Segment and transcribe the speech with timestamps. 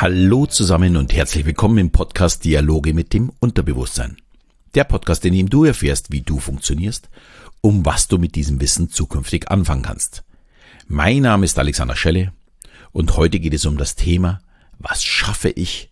[0.00, 4.16] Hallo zusammen und herzlich willkommen im Podcast Dialoge mit dem Unterbewusstsein.
[4.74, 7.08] Der Podcast, in dem du erfährst, wie du funktionierst,
[7.60, 10.24] um was du mit diesem Wissen zukünftig anfangen kannst.
[10.88, 12.32] Mein Name ist Alexander Schelle
[12.90, 14.40] und heute geht es um das Thema,
[14.80, 15.90] was schaffe ich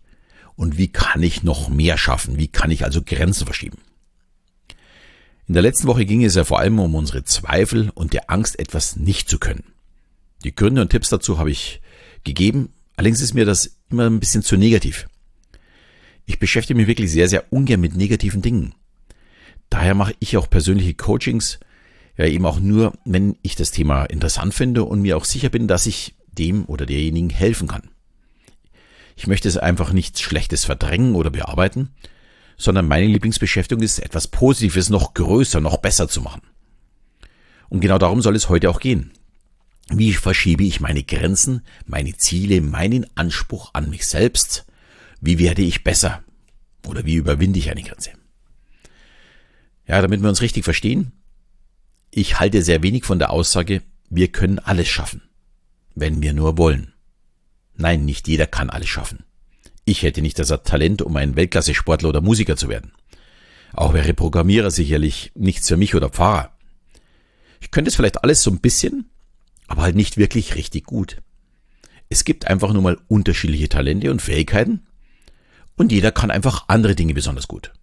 [0.57, 2.37] und wie kann ich noch mehr schaffen?
[2.37, 3.77] Wie kann ich also Grenzen verschieben?
[5.47, 8.59] In der letzten Woche ging es ja vor allem um unsere Zweifel und der Angst,
[8.59, 9.63] etwas nicht zu können.
[10.43, 11.81] Die Gründe und Tipps dazu habe ich
[12.25, 15.07] gegeben Allerdings ist mir das immer ein bisschen zu negativ.
[16.25, 18.73] Ich beschäftige mich wirklich sehr, sehr ungern mit negativen Dingen.
[19.69, 21.59] Daher mache ich auch persönliche Coachings,
[22.17, 25.67] ja eben auch nur, wenn ich das Thema interessant finde und mir auch sicher bin,
[25.67, 27.89] dass ich dem oder derjenigen helfen kann.
[29.15, 31.89] Ich möchte es einfach nichts Schlechtes verdrängen oder bearbeiten,
[32.57, 36.41] sondern meine Lieblingsbeschäftigung ist, etwas Positives noch größer, noch besser zu machen.
[37.69, 39.11] Und genau darum soll es heute auch gehen.
[39.89, 44.65] Wie verschiebe ich meine Grenzen, meine Ziele, meinen Anspruch an mich selbst?
[45.19, 46.23] Wie werde ich besser?
[46.87, 48.11] Oder wie überwinde ich eine Grenze?
[49.87, 51.11] Ja, damit wir uns richtig verstehen,
[52.11, 55.21] ich halte sehr wenig von der Aussage, wir können alles schaffen,
[55.95, 56.93] wenn wir nur wollen.
[57.75, 59.23] Nein, nicht jeder kann alles schaffen.
[59.85, 62.93] Ich hätte nicht das Talent, um ein Weltklasse-Sportler oder Musiker zu werden.
[63.73, 66.55] Auch wäre Programmierer sicherlich nichts für mich oder Pfarrer.
[67.59, 69.09] Ich könnte es vielleicht alles so ein bisschen,
[69.67, 71.21] aber halt nicht wirklich richtig gut.
[72.09, 74.85] Es gibt einfach nur mal unterschiedliche Talente und Fähigkeiten
[75.75, 77.73] und jeder kann einfach andere Dinge besonders gut.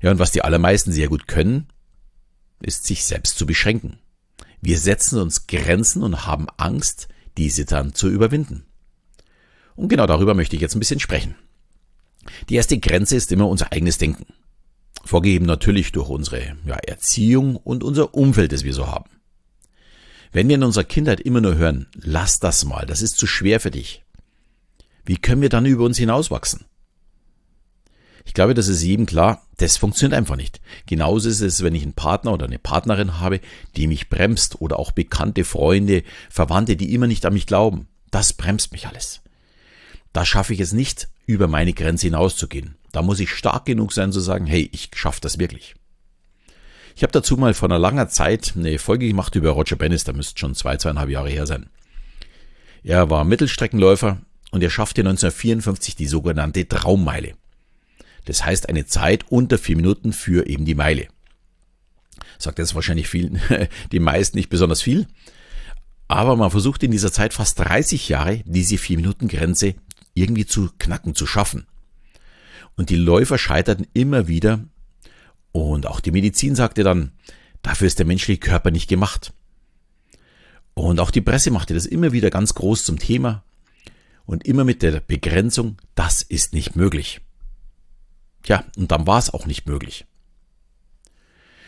[0.00, 1.66] Ja, und was die allermeisten sehr gut können,
[2.60, 3.98] ist sich selbst zu beschränken.
[4.60, 8.64] Wir setzen uns Grenzen und haben Angst, diese dann zu überwinden.
[9.76, 11.34] Und genau darüber möchte ich jetzt ein bisschen sprechen.
[12.48, 14.26] Die erste Grenze ist immer unser eigenes Denken.
[15.04, 19.10] Vorgegeben natürlich durch unsere ja, Erziehung und unser Umfeld, das wir so haben.
[20.34, 23.60] Wenn wir in unserer Kindheit immer nur hören, lass das mal, das ist zu schwer
[23.60, 24.02] für dich.
[25.04, 26.64] Wie können wir dann über uns hinauswachsen?
[28.24, 30.60] Ich glaube, das ist jedem klar, das funktioniert einfach nicht.
[30.86, 33.40] Genauso ist es, wenn ich einen Partner oder eine Partnerin habe,
[33.76, 37.86] die mich bremst oder auch bekannte Freunde, Verwandte, die immer nicht an mich glauben.
[38.10, 39.20] Das bremst mich alles.
[40.12, 42.74] Da schaffe ich es nicht, über meine Grenze hinauszugehen.
[42.90, 45.76] Da muss ich stark genug sein zu sagen, hey, ich schaffe das wirklich.
[46.96, 50.12] Ich habe dazu mal vor einer langer Zeit eine Folge gemacht über Roger Bennis, da
[50.12, 51.68] müsste schon zwei, zweieinhalb Jahre her sein.
[52.84, 54.18] Er war Mittelstreckenläufer
[54.52, 57.32] und er schaffte 1954 die sogenannte Traummeile.
[58.26, 61.08] Das heißt eine Zeit unter vier Minuten für eben die Meile.
[62.38, 63.40] Sagt jetzt wahrscheinlich vielen,
[63.92, 65.06] die meisten nicht besonders viel.
[66.06, 69.74] Aber man versucht in dieser Zeit fast 30 Jahre diese vier Minuten Grenze
[70.12, 71.66] irgendwie zu knacken, zu schaffen.
[72.76, 74.64] Und die Läufer scheiterten immer wieder
[75.54, 77.12] und auch die Medizin sagte dann,
[77.62, 79.32] dafür ist der menschliche Körper nicht gemacht.
[80.74, 83.44] Und auch die Presse machte das immer wieder ganz groß zum Thema
[84.26, 87.20] und immer mit der Begrenzung, das ist nicht möglich.
[88.42, 90.06] Tja, und dann war es auch nicht möglich.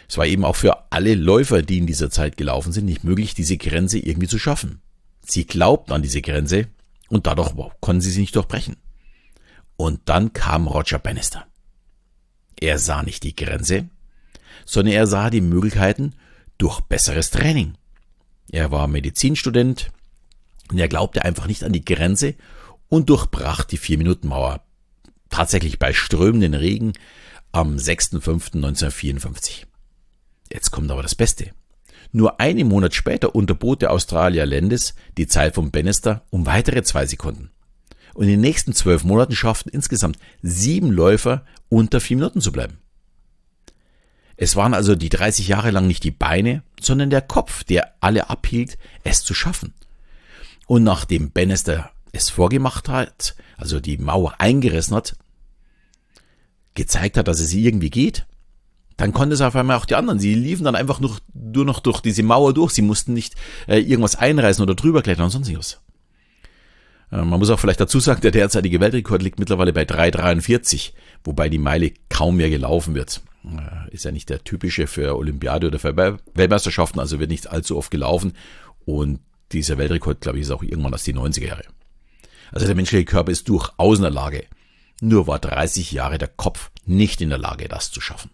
[0.08, 3.34] Es war eben auch für alle Läufer, die in dieser Zeit gelaufen sind, nicht möglich,
[3.34, 4.80] diese Grenze irgendwie zu schaffen.
[5.24, 6.66] Sie glaubten an diese Grenze
[7.08, 8.78] und dadurch konnten sie sie nicht durchbrechen.
[9.76, 11.46] Und dann kam Roger Bannister.
[12.60, 13.88] Er sah nicht die Grenze,
[14.64, 16.14] sondern er sah die Möglichkeiten
[16.58, 17.74] durch besseres Training.
[18.50, 19.90] Er war Medizinstudent
[20.70, 22.34] und er glaubte einfach nicht an die Grenze
[22.88, 24.62] und durchbrach die Vier-Minuten-Mauer.
[25.28, 26.92] Tatsächlich bei strömenden Regen
[27.52, 29.64] am 6.5.1954.
[30.52, 31.50] Jetzt kommt aber das Beste.
[32.12, 37.04] Nur einen Monat später unterbot der Australier Landis die Zeit von Bannister um weitere zwei
[37.06, 37.50] Sekunden
[38.16, 42.78] und in den nächsten zwölf Monaten schafften insgesamt sieben Läufer unter vier Minuten zu bleiben.
[44.38, 48.30] Es waren also die 30 Jahre lang nicht die Beine, sondern der Kopf, der alle
[48.30, 49.74] abhielt, es zu schaffen.
[50.66, 55.16] Und nachdem Bannister es vorgemacht hat, also die Mauer eingerissen hat,
[56.74, 58.26] gezeigt hat, dass es irgendwie geht,
[58.96, 60.18] dann konnte es auf einmal auch die anderen.
[60.18, 62.72] Sie liefen dann einfach nur, nur noch durch diese Mauer durch.
[62.72, 63.34] Sie mussten nicht
[63.68, 65.72] äh, irgendwas einreißen oder drüber klettern und sonst was.
[65.74, 65.85] Äh,
[67.10, 70.92] man muss auch vielleicht dazu sagen, der derzeitige Weltrekord liegt mittlerweile bei 3,43,
[71.24, 73.22] wobei die Meile kaum mehr gelaufen wird.
[73.44, 77.76] Äh, ist ja nicht der typische für Olympiade oder für Weltmeisterschaften, also wird nicht allzu
[77.76, 78.32] oft gelaufen.
[78.84, 79.20] Und
[79.52, 81.64] dieser Weltrekord, glaube ich, ist auch irgendwann aus den 90er Jahre.
[82.50, 84.44] Also der menschliche Körper ist durchaus in der Lage.
[85.00, 88.30] Nur war 30 Jahre der Kopf nicht in der Lage, das zu schaffen.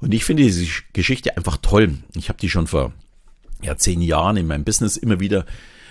[0.00, 1.98] Und ich finde diese Geschichte einfach toll.
[2.14, 2.92] Ich habe die schon vor
[3.62, 5.44] ja, zehn Jahren in meinem Business immer wieder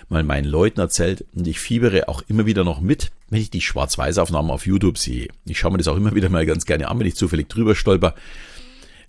[0.10, 3.62] mal meinen Leuten erzählt und ich fiebere auch immer wieder noch mit, wenn ich die
[3.62, 5.28] Schwarz-Weiß-Aufnahmen auf YouTube sehe.
[5.46, 7.76] Ich schaue mir das auch immer wieder mal ganz gerne an, wenn ich zufällig drüber
[7.76, 8.16] stolper.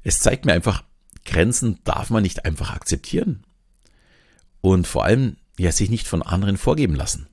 [0.02, 0.82] Es zeigt mir einfach,
[1.24, 3.44] Grenzen darf man nicht einfach akzeptieren.
[4.60, 7.28] Und vor allem, ja, sich nicht von anderen vorgeben lassen.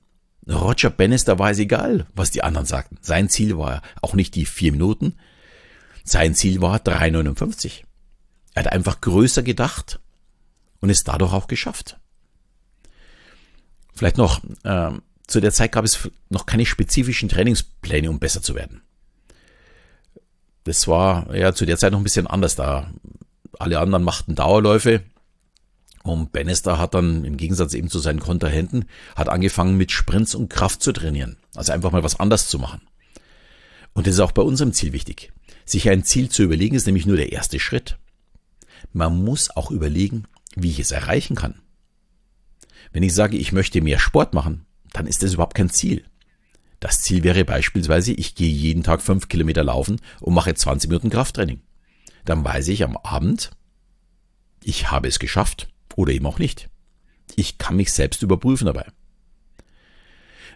[0.48, 2.98] Roger Bannister war es egal, was die anderen sagten.
[3.02, 5.16] Sein Ziel war auch nicht die vier Minuten.
[6.04, 7.82] Sein Ziel war 3,59.
[8.54, 10.00] Er hat einfach größer gedacht
[10.82, 12.00] und es dadurch auch geschafft.
[13.96, 14.92] Vielleicht noch, äh,
[15.28, 18.82] zu der Zeit gab es noch keine spezifischen Trainingspläne, um besser zu werden.
[20.66, 22.92] Das war ja zu der Zeit noch ein bisschen anders da.
[23.58, 25.04] Alle anderen machten Dauerläufe
[26.04, 30.50] und Bannister hat dann im Gegensatz eben zu seinen Kontrahenten, hat angefangen mit Sprints und
[30.50, 31.38] Kraft zu trainieren.
[31.56, 32.82] Also einfach mal was anders zu machen.
[33.94, 35.32] Und das ist auch bei unserem Ziel wichtig.
[35.66, 37.98] Sich ein Ziel zu überlegen ist nämlich nur der erste Schritt.
[38.94, 40.26] Man muss auch überlegen,
[40.56, 41.62] wie ich es erreichen kann.
[42.96, 46.06] Wenn ich sage, ich möchte mehr Sport machen, dann ist das überhaupt kein Ziel.
[46.80, 51.10] Das Ziel wäre beispielsweise, ich gehe jeden Tag fünf Kilometer laufen und mache 20 Minuten
[51.10, 51.60] Krafttraining.
[52.24, 53.52] Dann weiß ich am Abend,
[54.64, 56.70] ich habe es geschafft oder eben auch nicht.
[57.36, 58.86] Ich kann mich selbst überprüfen dabei.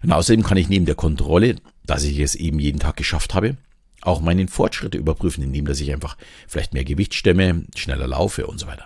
[0.02, 3.58] Und außerdem kann ich neben der Kontrolle, dass ich es eben jeden Tag geschafft habe,
[4.00, 6.16] auch meinen Fortschritte überprüfen, indem dass ich einfach
[6.48, 8.86] vielleicht mehr Gewicht stemme, schneller laufe und so weiter.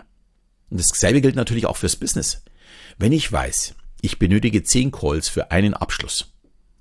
[0.72, 2.42] Und dasselbe gilt natürlich auch fürs Business.
[2.98, 6.34] Wenn ich weiß, ich benötige 10 Calls für einen Abschluss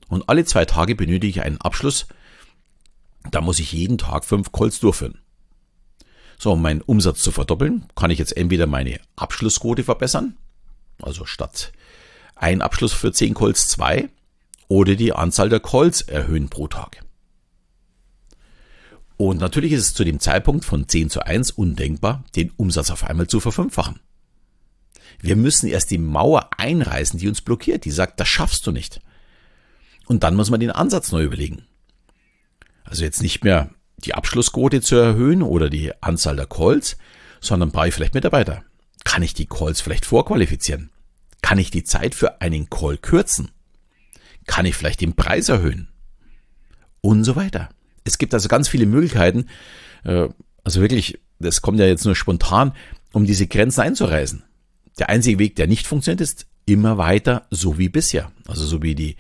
[0.09, 2.07] und alle zwei Tage benötige ich einen Abschluss,
[3.31, 5.19] dann muss ich jeden Tag 5 Calls durchführen.
[6.39, 10.37] So, um meinen Umsatz zu verdoppeln, kann ich jetzt entweder meine Abschlussquote verbessern,
[11.01, 11.73] also statt
[12.35, 14.09] ein Abschluss für 10 Calls 2,
[14.67, 17.05] oder die Anzahl der Calls erhöhen pro Tag.
[19.17, 23.05] Und natürlich ist es zu dem Zeitpunkt von 10 zu 1 undenkbar, den Umsatz auf
[23.05, 24.01] einmal zu verfünffachen.
[25.23, 29.01] Wir müssen erst die Mauer einreißen, die uns blockiert, die sagt, das schaffst du nicht.
[30.07, 31.65] Und dann muss man den Ansatz neu überlegen.
[32.85, 36.99] Also jetzt nicht mehr die Abschlussquote zu erhöhen oder die Anzahl der Calls,
[37.41, 38.65] sondern brauche ich vielleicht Mitarbeiter.
[39.05, 40.91] Kann ich die Calls vielleicht vorqualifizieren?
[41.41, 43.53] Kann ich die Zeit für einen Call kürzen?
[44.47, 45.89] Kann ich vielleicht den Preis erhöhen?
[47.01, 47.69] Und so weiter.
[48.03, 49.47] Es gibt also ganz viele Möglichkeiten,
[50.03, 50.29] äh,
[50.65, 52.73] also wirklich, das kommt ja jetzt nur spontan,
[53.13, 54.43] um diese Grenzen einzureißen.
[54.99, 58.31] Der einzige Weg, der nicht funktioniert, ist immer weiter so wie bisher.
[58.47, 59.17] Also so wie die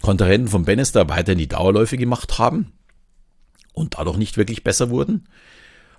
[0.00, 2.72] Kontrahenten von Bannister weiterhin die Dauerläufe gemacht haben,
[3.78, 5.28] und dadurch nicht wirklich besser wurden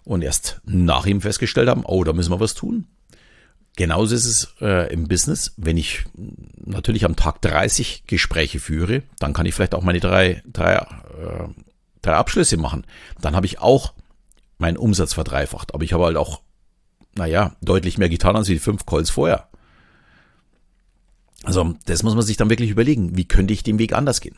[0.04, 2.88] und erst nach ihm festgestellt haben, oh, da müssen wir was tun.
[3.76, 6.04] Genauso ist es äh, im Business, wenn ich
[6.58, 11.48] natürlich am Tag 30 Gespräche führe, dann kann ich vielleicht auch meine drei, drei, äh,
[12.02, 12.86] drei Abschlüsse machen.
[13.22, 13.94] Dann habe ich auch
[14.58, 16.42] meinen Umsatz verdreifacht, aber ich habe halt auch,
[17.16, 19.50] naja, deutlich mehr getan als die fünf Calls vorher.
[21.44, 24.36] Also das muss man sich dann wirklich überlegen, wie könnte ich den Weg anders gehen.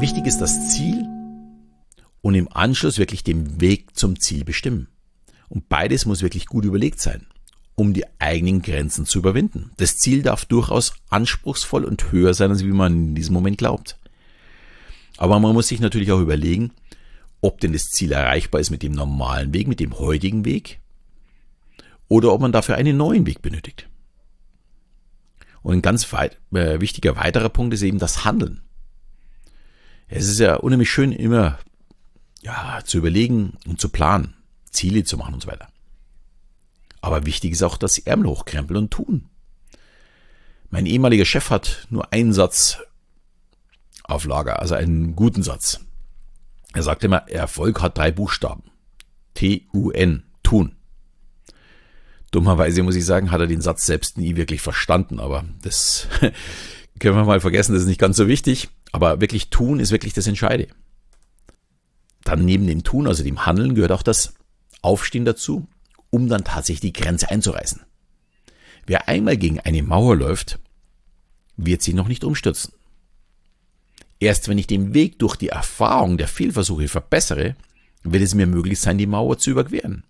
[0.00, 1.06] Wichtig ist das Ziel
[2.20, 4.88] und im Anschluss wirklich den Weg zum Ziel bestimmen.
[5.48, 7.26] Und beides muss wirklich gut überlegt sein,
[7.74, 9.72] um die eigenen Grenzen zu überwinden.
[9.76, 13.98] Das Ziel darf durchaus anspruchsvoll und höher sein, als wie man in diesem Moment glaubt.
[15.16, 16.72] Aber man muss sich natürlich auch überlegen,
[17.40, 20.80] ob denn das Ziel erreichbar ist mit dem normalen Weg, mit dem heutigen Weg,
[22.08, 23.88] oder ob man dafür einen neuen Weg benötigt.
[25.62, 28.60] Und ein ganz weit, äh, wichtiger weiterer Punkt ist eben das Handeln.
[30.08, 31.58] Es ist ja unheimlich schön, immer
[32.42, 34.34] ja, zu überlegen und zu planen,
[34.70, 35.68] Ziele zu machen und so weiter.
[37.00, 39.28] Aber wichtig ist auch, dass sie Ärmel hochkrempeln und tun.
[40.70, 42.78] Mein ehemaliger Chef hat nur einen Satz
[44.04, 45.80] auf Lager, also einen guten Satz.
[46.72, 48.64] Er sagte immer, Erfolg hat drei Buchstaben.
[49.34, 50.76] T-U-N, tun.
[52.30, 56.08] Dummerweise muss ich sagen, hat er den Satz selbst nie wirklich verstanden, aber das
[57.00, 58.68] können wir mal vergessen, das ist nicht ganz so wichtig.
[58.92, 60.68] Aber wirklich tun ist wirklich das Entscheide.
[62.22, 64.34] Dann neben dem Tun, also dem Handeln, gehört auch das
[64.82, 65.66] Aufstehen dazu,
[66.10, 67.82] um dann tatsächlich die Grenze einzureißen.
[68.86, 70.58] Wer einmal gegen eine Mauer läuft,
[71.56, 72.72] wird sie noch nicht umstürzen.
[74.24, 77.56] Erst wenn ich den Weg durch die Erfahrung der Fehlversuche verbessere,
[78.04, 80.02] wird es mir möglich sein, die Mauer zu überqueren.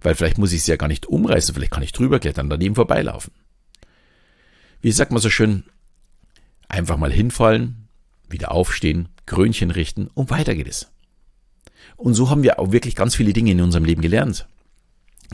[0.00, 2.76] Weil vielleicht muss ich sie ja gar nicht umreißen, vielleicht kann ich drüber klettern, daneben
[2.76, 3.32] vorbeilaufen.
[4.82, 5.64] Wie sagt man so schön,
[6.68, 7.88] einfach mal hinfallen,
[8.28, 10.92] wieder aufstehen, Krönchen richten und weiter geht es.
[11.96, 14.46] Und so haben wir auch wirklich ganz viele Dinge in unserem Leben gelernt.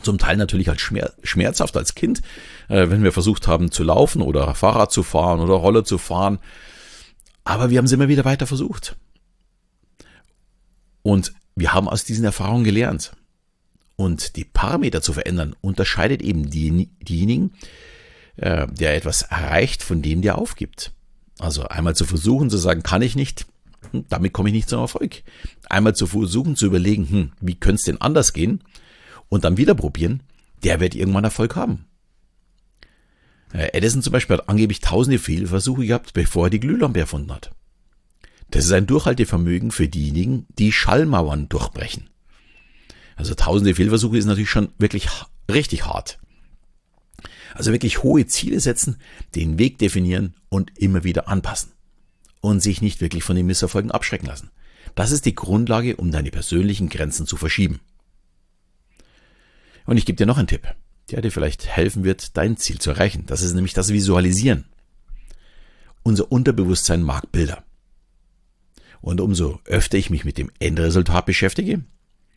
[0.01, 2.23] Zum Teil natürlich als schmerzhaft als Kind,
[2.67, 6.39] äh, wenn wir versucht haben zu laufen oder Fahrrad zu fahren oder Roller zu fahren.
[7.43, 8.95] Aber wir haben es immer wieder weiter versucht.
[11.01, 13.13] Und wir haben aus diesen Erfahrungen gelernt.
[13.95, 17.53] Und die Parameter zu verändern unterscheidet eben die, diejenigen,
[18.37, 20.91] äh, der etwas erreicht, von dem der aufgibt.
[21.39, 23.45] Also einmal zu versuchen zu sagen, kann ich nicht,
[23.91, 25.23] hm, damit komme ich nicht zum Erfolg.
[25.69, 28.63] Einmal zu versuchen zu überlegen, hm, wie könnte es denn anders gehen?
[29.29, 30.23] Und dann wieder probieren,
[30.63, 31.85] der wird irgendwann Erfolg haben.
[33.53, 37.51] Äh, Edison zum Beispiel hat angeblich tausende Fehlversuche gehabt, bevor er die Glühlampe erfunden hat.
[38.49, 42.09] Das ist ein Durchhaltevermögen für diejenigen, die Schallmauern durchbrechen.
[43.15, 45.07] Also tausende Fehlversuche ist natürlich schon wirklich
[45.49, 46.19] richtig hart.
[47.53, 48.97] Also wirklich hohe Ziele setzen,
[49.35, 51.71] den Weg definieren und immer wieder anpassen.
[52.39, 54.49] Und sich nicht wirklich von den Misserfolgen abschrecken lassen.
[54.95, 57.79] Das ist die Grundlage, um deine persönlichen Grenzen zu verschieben.
[59.85, 60.67] Und ich gebe dir noch einen Tipp,
[61.11, 63.25] der dir vielleicht helfen wird, dein Ziel zu erreichen.
[63.27, 64.65] Das ist nämlich das Visualisieren.
[66.03, 67.63] Unser Unterbewusstsein mag Bilder.
[69.01, 71.83] Und umso öfter ich mich mit dem Endresultat beschäftige,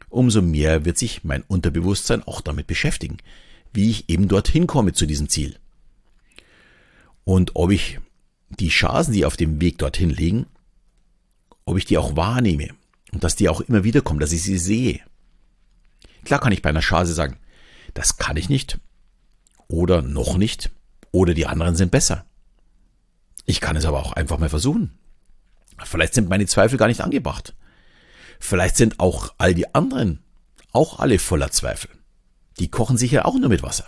[0.09, 3.19] umso mehr wird sich mein Unterbewusstsein auch damit beschäftigen,
[3.73, 5.57] wie ich eben dorthin komme zu diesem Ziel.
[7.25, 7.99] Und ob ich
[8.51, 10.47] die Chancen, die auf dem Weg dorthin liegen,
[11.65, 12.69] ob ich die auch wahrnehme
[13.13, 15.01] und dass die auch immer wieder kommen, dass ich sie sehe.
[16.25, 17.37] Klar kann ich bei einer Chance sagen,
[17.95, 18.79] das kann ich nicht
[19.69, 20.71] oder noch nicht
[21.13, 22.25] oder die anderen sind besser.
[23.47, 24.99] Ich kann es aber auch einfach mal versuchen.
[25.85, 27.55] Vielleicht sind meine Zweifel gar nicht angebracht.
[28.39, 30.25] Vielleicht sind auch all die anderen
[30.75, 31.89] auch alle voller Zweifel.
[32.59, 33.87] Die kochen sich ja auch nur mit Wasser.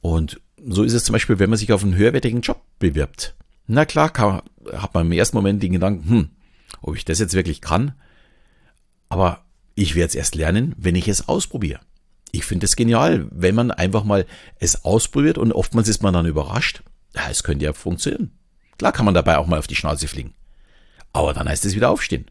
[0.00, 3.34] Und so ist es zum Beispiel, wenn man sich auf einen höherwertigen Job bewirbt.
[3.66, 4.42] Na klar, kann,
[4.72, 6.30] hat man im ersten Moment den Gedanken, hm,
[6.82, 7.94] ob ich das jetzt wirklich kann.
[9.08, 9.44] Aber
[9.74, 11.80] ich werde es erst lernen, wenn ich es ausprobiere.
[12.32, 14.26] Ich finde es genial, wenn man einfach mal
[14.58, 16.82] es ausprobiert und oftmals ist man dann überrascht.
[17.14, 18.32] Ja, es könnte ja funktionieren.
[18.78, 20.34] Klar kann man dabei auch mal auf die Schnauze fliegen.
[21.12, 22.26] Aber dann heißt es wieder aufstehen.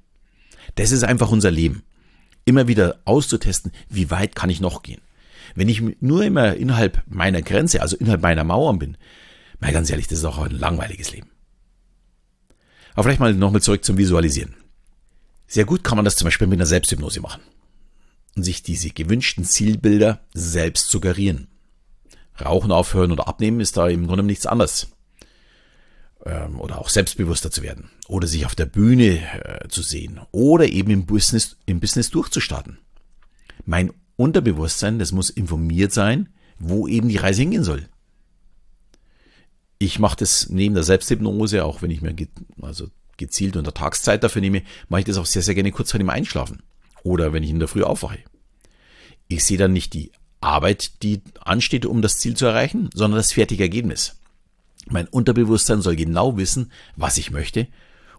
[0.76, 1.84] Das ist einfach unser Leben.
[2.44, 5.02] Immer wieder auszutesten, wie weit kann ich noch gehen.
[5.56, 8.98] Wenn ich nur immer innerhalb meiner Grenze, also innerhalb meiner Mauern bin,
[9.60, 11.30] mal ganz ehrlich, das ist auch ein langweiliges Leben.
[12.94, 14.56] Aber vielleicht mal nochmal zurück zum Visualisieren.
[15.48, 17.42] Sehr gut kann man das zum Beispiel mit einer Selbsthypnose machen
[18.36, 21.48] und sich diese gewünschten Zielbilder selbst suggerieren.
[22.40, 24.88] Rauchen aufhören oder abnehmen ist da im Grunde nichts anderes.
[26.26, 27.90] Ähm, oder auch selbstbewusster zu werden.
[28.08, 30.20] Oder sich auf der Bühne äh, zu sehen.
[30.32, 32.80] Oder eben im Business, im Business durchzustarten.
[33.66, 37.88] Mein Unterbewusstsein, das muss informiert sein, wo eben die Reise hingehen soll.
[39.78, 42.16] Ich mache das neben der Selbsthypnose, auch wenn ich mir
[42.62, 46.00] also gezielt unter Tagszeit dafür nehme, mache ich das auch sehr, sehr gerne kurz vor
[46.00, 46.64] dem Einschlafen
[47.06, 48.18] oder wenn ich in der Früh aufwache.
[49.28, 53.32] Ich sehe dann nicht die Arbeit, die ansteht, um das Ziel zu erreichen, sondern das
[53.32, 54.18] fertige Ergebnis.
[54.88, 57.68] Mein Unterbewusstsein soll genau wissen, was ich möchte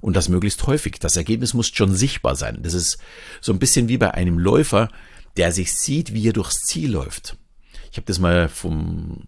[0.01, 0.99] und das möglichst häufig.
[1.01, 2.61] Das Ergebnis muss schon sichtbar sein.
[2.63, 2.99] Das ist
[3.41, 4.89] so ein bisschen wie bei einem Läufer,
[5.37, 7.37] der sich sieht, wie er durchs Ziel läuft.
[7.91, 9.25] Ich habe das mal vom,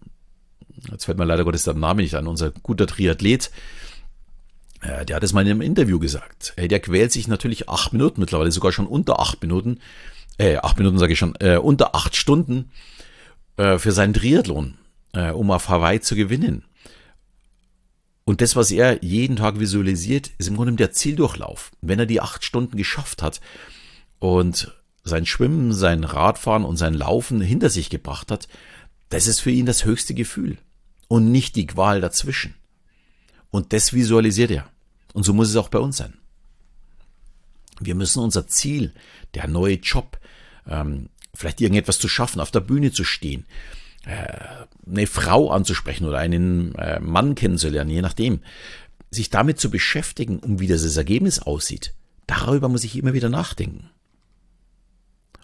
[0.89, 3.51] jetzt fällt mir leider Gottes der Name nicht an, unser guter Triathlet,
[4.81, 6.53] der hat es mal in einem Interview gesagt.
[6.55, 9.79] Hey, der quält sich natürlich acht Minuten, mittlerweile sogar schon unter acht Minuten,
[10.37, 12.71] äh, acht Minuten sage ich schon, äh, unter acht Stunden
[13.57, 14.75] äh, für seinen Triathlon,
[15.13, 16.63] äh, um auf Hawaii zu gewinnen.
[18.23, 21.71] Und das, was er jeden Tag visualisiert, ist im Grunde der Zieldurchlauf.
[21.81, 23.41] Wenn er die acht Stunden geschafft hat
[24.19, 28.47] und sein Schwimmen, sein Radfahren und sein Laufen hinter sich gebracht hat,
[29.09, 30.57] das ist für ihn das höchste Gefühl
[31.07, 32.53] und nicht die Qual dazwischen.
[33.51, 34.69] Und das visualisiert er.
[35.13, 36.13] Und so muss es auch bei uns sein.
[37.79, 38.93] Wir müssen unser Ziel,
[39.33, 40.19] der neue Job,
[40.67, 43.45] ähm, vielleicht irgendetwas zu schaffen, auf der Bühne zu stehen,
[44.05, 48.41] äh, eine Frau anzusprechen oder einen äh, Mann kennenzulernen, je nachdem,
[49.11, 51.93] sich damit zu beschäftigen, um wie das Ergebnis aussieht,
[52.27, 53.89] darüber muss ich immer wieder nachdenken.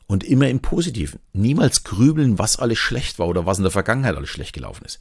[0.08, 1.20] Und immer im Positiven.
[1.34, 5.00] Niemals grübeln, was alles schlecht war oder was in der Vergangenheit alles schlecht gelaufen ist.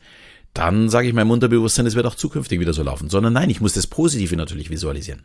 [0.54, 3.10] Dann sage ich meinem Unterbewusstsein, es wird auch zukünftig wieder so laufen.
[3.10, 5.24] Sondern nein, ich muss das Positive natürlich visualisieren.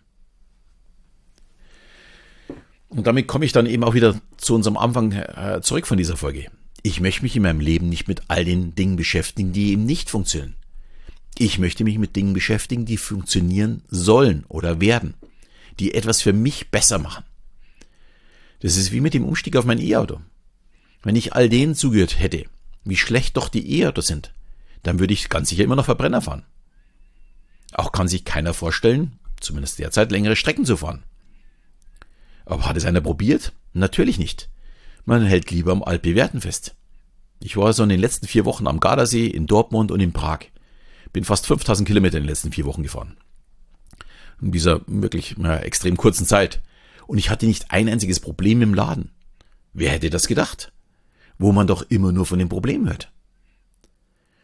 [2.90, 6.18] Und damit komme ich dann eben auch wieder zu unserem Anfang äh, zurück von dieser
[6.18, 6.48] Folge.
[6.82, 10.10] Ich möchte mich in meinem Leben nicht mit all den Dingen beschäftigen, die eben nicht
[10.10, 10.56] funktionieren.
[11.38, 15.14] Ich möchte mich mit Dingen beschäftigen, die funktionieren sollen oder werden,
[15.80, 17.24] die etwas für mich besser machen.
[18.62, 20.20] Das ist wie mit dem Umstieg auf mein E-Auto.
[21.04, 22.46] Wenn ich all denen zugehört hätte,
[22.84, 24.34] wie schlecht doch die E-Autos sind,
[24.84, 26.46] dann würde ich ganz sicher immer noch Verbrenner fahren.
[27.74, 31.04] Auch kann sich keiner vorstellen, zumindest derzeit längere Strecken zu fahren.
[32.46, 33.54] Aber hat es einer probiert?
[33.74, 34.50] Natürlich nicht.
[35.06, 36.76] Man hält lieber am Altbewährten fest.
[37.40, 40.40] Ich war so in den letzten vier Wochen am Gardasee, in Dortmund und in Prag.
[41.14, 43.18] Bin fast 5000 Kilometer in den letzten vier Wochen gefahren.
[44.42, 46.62] In dieser wirklich na, extrem kurzen Zeit
[47.08, 49.12] und ich hatte nicht ein einziges Problem im Laden.
[49.74, 50.72] Wer hätte das gedacht?
[51.38, 53.12] Wo man doch immer nur von den Problemen hört.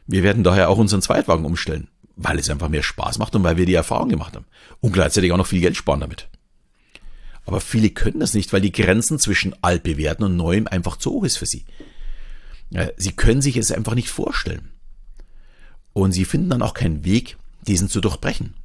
[0.08, 3.58] Wir werden daher auch unseren Zweitwagen umstellen, weil es einfach mehr Spaß macht und weil
[3.58, 4.46] wir die Erfahrung gemacht haben.
[4.82, 6.30] Und gleichzeitig auch noch viel Geld sparen damit.
[7.46, 11.24] Aber viele können das nicht, weil die Grenzen zwischen altbewährten und neuem einfach zu hoch
[11.24, 11.66] ist für sie.
[12.98, 14.72] Sie können sich es einfach nicht vorstellen.
[15.94, 18.56] Und sie finden dann auch keinen Weg, diesen zu durchbrechen.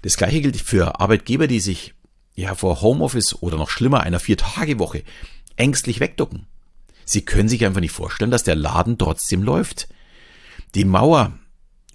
[0.00, 1.94] Das gleiche gilt für Arbeitgeber, die sich
[2.34, 5.04] ja vor Homeoffice oder noch schlimmer einer Vier-Tage-Woche
[5.56, 6.46] ängstlich wegducken.
[7.04, 9.88] Sie können sich einfach nicht vorstellen, dass der Laden trotzdem läuft.
[10.74, 11.38] Die Mauer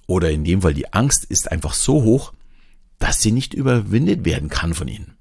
[0.07, 2.33] oder in dem Fall die Angst ist einfach so hoch,
[2.99, 5.17] dass sie nicht überwindet werden kann von ihnen.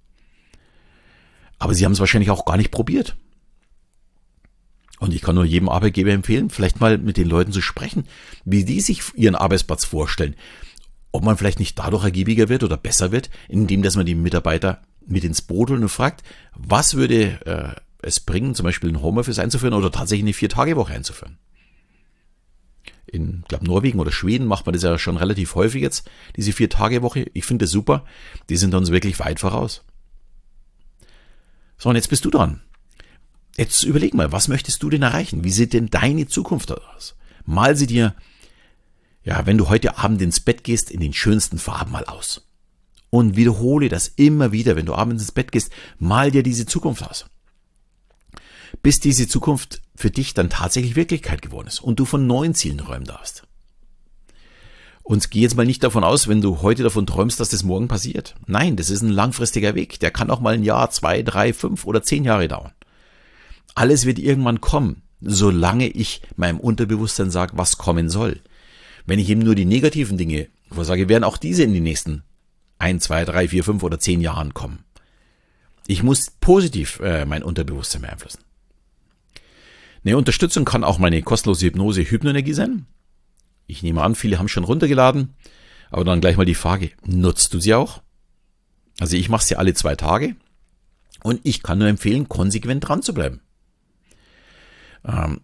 [1.59, 3.17] Aber sie haben es wahrscheinlich auch gar nicht probiert.
[4.99, 8.05] Und ich kann nur jedem Arbeitgeber empfehlen, vielleicht mal mit den Leuten zu sprechen,
[8.45, 10.37] wie die sich ihren Arbeitsplatz vorstellen.
[11.13, 14.83] Ob man vielleicht nicht dadurch ergiebiger wird oder besser wird, indem dass man die Mitarbeiter
[15.07, 16.23] mit ins Boot holt und fragt,
[16.55, 21.39] was würde äh, es bringen, zum Beispiel ein Homeoffice einzuführen oder tatsächlich eine Vier-Tage-Woche einzuführen.
[23.07, 27.27] In, glaube Norwegen oder Schweden macht man das ja schon relativ häufig jetzt, diese Vier-Tage-Woche.
[27.35, 28.05] Ich finde das super.
[28.49, 29.85] Die sind uns wirklich weit voraus.
[31.79, 32.63] So, und jetzt bist du dran.
[33.57, 35.45] Jetzt überleg mal, was möchtest du denn erreichen?
[35.45, 37.17] Wie sieht denn deine Zukunft aus?
[37.45, 38.15] Mal sie dir,
[39.25, 42.47] ja, wenn du heute Abend ins Bett gehst, in den schönsten Farben mal aus.
[43.11, 47.03] Und wiederhole das immer wieder, wenn du abends ins Bett gehst, mal dir diese Zukunft
[47.03, 47.27] aus.
[48.83, 52.79] Bis diese Zukunft für dich dann tatsächlich Wirklichkeit geworden ist und du von neuen Zielen
[52.79, 53.47] träumen darfst.
[55.03, 57.87] Und geh jetzt mal nicht davon aus, wenn du heute davon träumst, dass das morgen
[57.87, 58.35] passiert.
[58.47, 60.01] Nein, das ist ein langfristiger Weg.
[60.01, 62.73] Der kann auch mal ein Jahr, zwei, drei, fünf oder zehn Jahre dauern.
[63.77, 68.41] Alles wird irgendwann kommen, solange ich meinem Unterbewusstsein sage, was kommen soll.
[69.05, 72.25] Wenn ich eben nur die negativen Dinge vorsage, werden auch diese in den nächsten
[72.79, 74.81] ein, zwei, drei, vier, fünf oder zehn Jahren kommen.
[75.87, 78.41] Ich muss positiv äh, mein Unterbewusstsein beeinflussen.
[80.07, 82.87] Eine Unterstützung kann auch meine kostenlose Hypnose Hypnoenergie sein.
[83.67, 85.35] Ich nehme an, viele haben schon runtergeladen.
[85.91, 88.03] Aber dann gleich mal die Frage, nutzt du sie auch?
[89.01, 90.37] Also ich mache sie alle zwei Tage.
[91.25, 93.41] Und ich kann nur empfehlen, konsequent dran zu bleiben.
[95.05, 95.41] Ähm,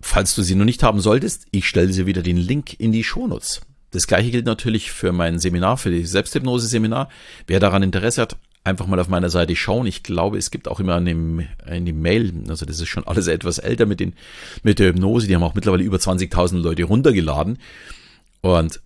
[0.00, 3.04] falls du sie noch nicht haben solltest, ich stelle dir wieder den Link in die
[3.04, 3.60] Shownotes.
[3.92, 7.10] Das gleiche gilt natürlich für mein Seminar, für die Selbsthypnose-Seminar.
[7.46, 9.86] Wer daran Interesse hat, einfach mal auf meiner Seite schauen.
[9.86, 13.06] Ich glaube, es gibt auch immer in dem, in dem Mail, also das ist schon
[13.06, 14.14] alles etwas älter mit, den,
[14.62, 17.58] mit der Hypnose, die haben auch mittlerweile über 20.000 Leute runtergeladen.
[18.40, 18.80] Und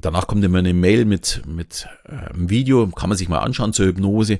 [0.00, 3.86] danach kommt immer eine Mail mit, mit einem Video, kann man sich mal anschauen zur
[3.86, 4.38] Hypnose.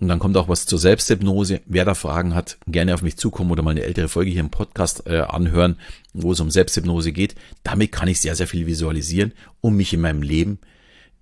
[0.00, 1.60] Und dann kommt auch was zur Selbsthypnose.
[1.66, 4.50] Wer da Fragen hat, gerne auf mich zukommen oder mal eine ältere Folge hier im
[4.50, 5.76] Podcast äh, anhören,
[6.12, 7.34] wo es um Selbsthypnose geht.
[7.64, 10.60] Damit kann ich sehr, sehr viel visualisieren, um mich in meinem Leben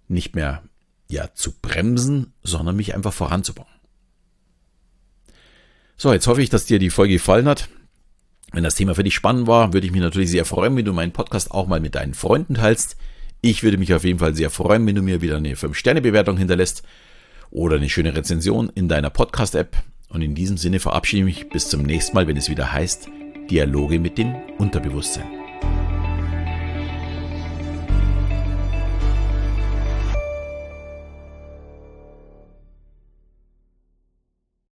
[0.09, 0.63] nicht mehr
[1.09, 3.69] ja zu bremsen, sondern mich einfach voranzubauen.
[5.97, 7.69] So, jetzt hoffe ich, dass dir die Folge gefallen hat.
[8.53, 10.93] Wenn das Thema für dich spannend war, würde ich mich natürlich sehr freuen, wenn du
[10.93, 12.97] meinen Podcast auch mal mit deinen Freunden teilst.
[13.41, 16.83] Ich würde mich auf jeden Fall sehr freuen, wenn du mir wieder eine 5-Sterne-Bewertung hinterlässt
[17.51, 19.77] oder eine schöne Rezension in deiner Podcast-App.
[20.09, 23.09] Und in diesem Sinne verabschiede ich mich bis zum nächsten Mal, wenn es wieder heißt
[23.51, 25.46] Dialoge mit dem Unterbewusstsein.